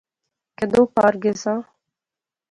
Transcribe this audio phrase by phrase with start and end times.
[0.57, 1.59] کیدوں پار گیساں؟